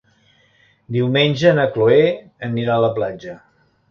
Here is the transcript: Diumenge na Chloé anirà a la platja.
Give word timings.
Diumenge 0.95 1.51
na 1.59 1.67
Chloé 1.75 2.01
anirà 2.49 2.79
a 2.79 2.83
la 2.87 2.93
platja. 2.99 3.37